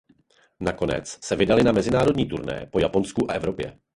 Nakonec 0.59 1.07
se 1.21 1.35
vydali 1.35 1.63
na 1.63 1.71
mezinárodní 1.71 2.25
turné 2.25 2.65
po 2.71 2.79
Japonsku 2.79 3.31
a 3.31 3.33
Evropě. 3.33 3.79